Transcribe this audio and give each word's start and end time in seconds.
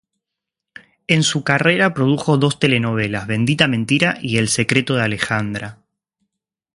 En 1.05 1.21
su 1.21 1.43
carrera 1.43 1.93
produjo 1.93 2.35
dos 2.37 2.57
telenovelas 2.57 3.27
Bendita 3.27 3.67
mentira 3.67 4.17
y 4.19 4.37
El 4.37 4.47
secreto 4.47 4.95
de 4.95 5.03
Alejandra. 5.03 5.83